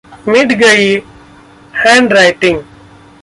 मिट 0.27 0.51
गई 0.53 0.93
हैंडराइटिंग 1.75 2.59